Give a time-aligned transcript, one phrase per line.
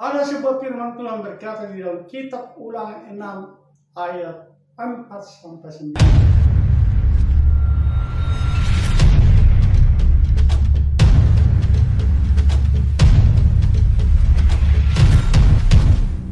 [0.00, 3.20] Ada sebuah firman Tuhan berkata di dalam kitab ulangan 6
[4.00, 4.48] ayat
[4.80, 6.00] 4 sampai 9.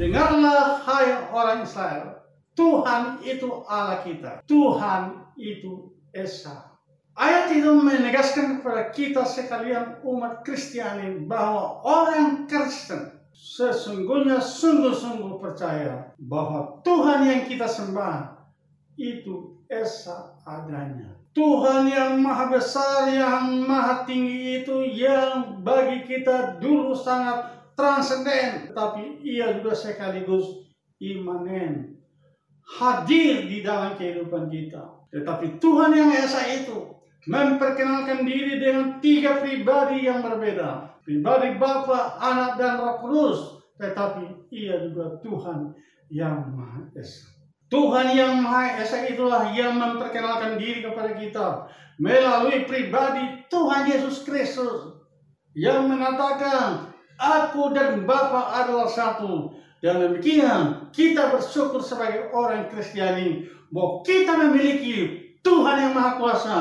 [0.00, 2.16] Dengarlah hai orang Israel,
[2.56, 6.80] Tuhan itu Allah kita, Tuhan itu Esa.
[7.12, 16.84] Ayat itu menegaskan kepada kita sekalian umat Kristiani bahwa orang Kristen sesungguhnya sungguh-sungguh percaya bahwa
[16.84, 18.36] Tuhan yang kita sembah
[19.00, 21.16] itu Esa adanya.
[21.30, 29.22] Tuhan yang maha besar, yang maha tinggi itu yang bagi kita dulu sangat transenden, tetapi
[29.24, 30.68] ia juga sekaligus
[31.00, 31.96] imanen.
[32.66, 35.06] Hadir di dalam kehidupan kita.
[35.14, 41.00] Tetapi Tuhan yang Esa itu memperkenalkan diri dengan tiga pribadi yang berbeda.
[41.04, 43.38] Pribadi Bapa, Anak, dan Roh Kudus.
[43.80, 45.72] Tetapi ia juga Tuhan
[46.12, 47.28] yang Maha Esa.
[47.72, 51.46] Tuhan yang Maha Esa itulah yang memperkenalkan diri kepada kita
[52.00, 55.00] melalui pribadi Tuhan Yesus Kristus
[55.52, 56.90] yang mengatakan
[57.20, 59.52] Aku dan Bapa adalah satu.
[59.80, 66.56] Dan demikian kita bersyukur sebagai orang Kristiani bahwa kita memiliki Tuhan yang Maha Kuasa,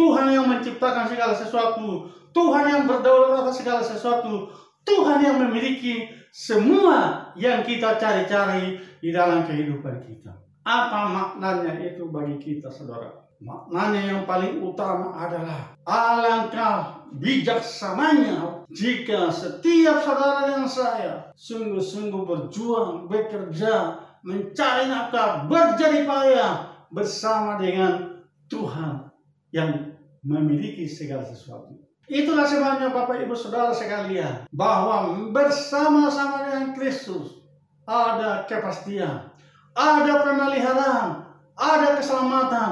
[0.00, 4.48] Tuhan yang menciptakan segala sesuatu, Tuhan yang berdaulat atas segala sesuatu,
[4.80, 10.32] Tuhan yang memiliki semua yang kita cari-cari di dalam kehidupan kita.
[10.64, 13.12] Apa maknanya itu bagi kita, saudara?
[13.44, 24.00] Maknanya yang paling utama adalah alangkah bijaksananya jika setiap saudara dan saya sungguh-sungguh berjuang, bekerja,
[24.24, 26.52] mencari nafkah, berjadi payah
[26.92, 29.10] bersama dengan Tuhan
[29.50, 29.89] yang
[30.24, 31.76] memiliki segala sesuatu.
[32.10, 37.46] Itulah sebabnya Bapak Ibu Saudara sekalian bahwa bersama-sama dengan Kristus
[37.86, 39.30] ada kepastian,
[39.78, 41.22] ada pemeliharaan,
[41.54, 42.70] ada keselamatan,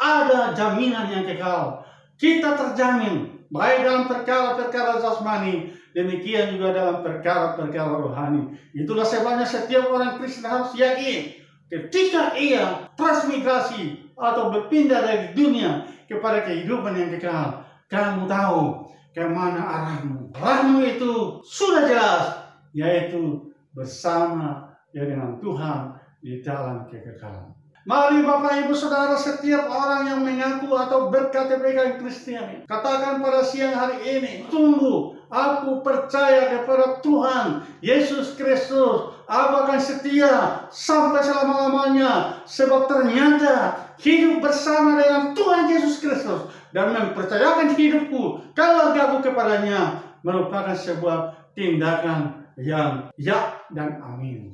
[0.00, 1.84] ada jaminan yang kekal.
[2.16, 8.56] Kita terjamin baik dalam perkara-perkara jasmani, demikian juga dalam perkara-perkara rohani.
[8.72, 11.36] Itulah sebabnya setiap orang Kristen harus yakin
[11.68, 19.62] ketika ia transmigrasi atau berpindah dari dunia kepada kehidupan yang kekal, kamu tahu ke mana
[19.62, 20.34] arahmu.
[20.34, 22.24] Arahmu itu sudah jelas,
[22.74, 27.54] yaitu bersama ya dengan Tuhan di dalam kekekalan.
[27.88, 34.04] Mari Bapak Ibu Saudara setiap orang yang mengaku atau berKTP Kristiani Katakan pada siang hari
[34.04, 43.76] ini Tunggu Aku percaya kepada Tuhan Yesus Kristus Aku akan setia sampai selama-lamanya Sebab ternyata
[44.00, 52.48] hidup bersama dengan Tuhan Yesus Kristus Dan mempercayakan hidupku Kalau gabung kepadanya Merupakan sebuah tindakan
[52.56, 54.50] yang ya dan amin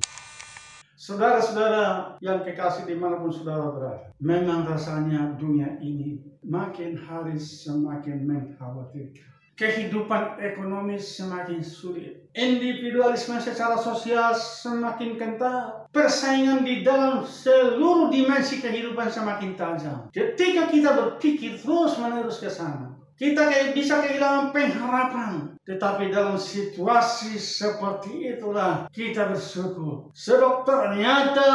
[1.05, 8.25] Saudara-saudara yang kekasih di mana pun saudara berada, memang rasanya dunia ini makin hari semakin
[8.25, 9.29] mengkhawatirkan.
[9.55, 12.27] Kehidupan ekonomi semakin sulit.
[12.35, 15.87] Individualisme secara sosial semakin kental.
[15.95, 20.11] Persaingan di dalam seluruh dimensi kehidupan semakin tajam.
[20.11, 25.55] Ketika kita berpikir terus menerus ke sana, kita bisa kehilangan pengharapan.
[25.63, 30.11] Tetapi dalam situasi seperti itulah kita bersyukur.
[30.11, 31.49] Sebab ternyata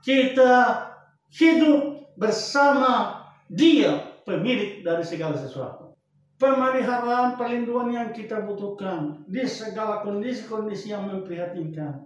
[0.00, 0.88] kita
[1.28, 3.20] hidup bersama
[3.52, 5.93] dia pemilik dari segala sesuatu.
[6.34, 12.02] Pemeliharaan perlindungan yang kita butuhkan di segala kondisi-kondisi yang memprihatinkan.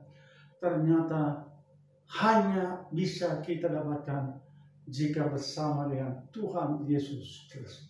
[0.61, 1.49] Ternyata
[2.21, 4.37] hanya bisa kita dapatkan
[4.89, 7.89] jika bersama dengan Tuhan Yesus Kristus.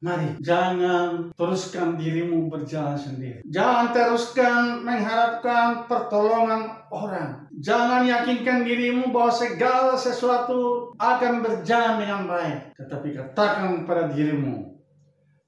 [0.00, 3.44] Mari, jangan teruskan dirimu berjalan sendiri.
[3.44, 7.44] Jangan teruskan mengharapkan pertolongan orang.
[7.60, 12.80] Jangan yakinkan dirimu bahwa segala sesuatu akan berjalan dengan baik.
[12.80, 14.79] Tetapi katakan pada dirimu,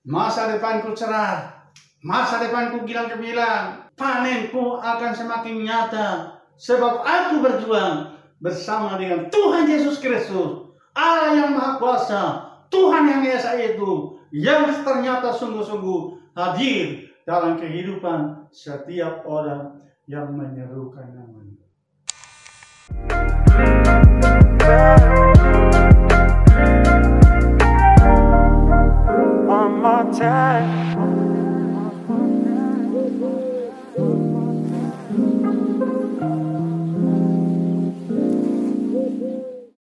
[0.02, 1.50] masa depanku cerah,
[2.02, 6.38] masa depanku gilang gemilang, panenku akan semakin nyata.
[6.58, 12.22] Sebab aku berjuang bersama dengan Tuhan Yesus Kristus, Allah yang Maha Kuasa,
[12.68, 19.80] Tuhan yang Esa itu, yang ternyata sungguh-sungguh hadir dalam kehidupan setiap orang
[20.10, 21.61] yang menyerukan namanya.